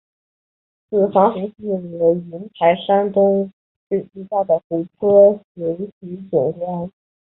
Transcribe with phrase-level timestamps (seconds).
[0.89, 3.53] 子房湖是云台山东
[3.87, 6.91] 区最大的湖泊水体景观。